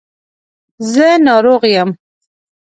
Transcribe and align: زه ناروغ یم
زه 0.91 1.07
ناروغ 1.25 1.63
یم 1.75 1.89